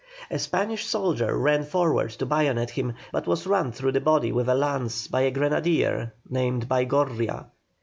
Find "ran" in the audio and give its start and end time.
1.37-1.63